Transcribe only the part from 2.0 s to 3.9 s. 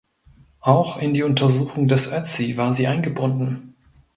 „Ötzi“ war sie eingebunden.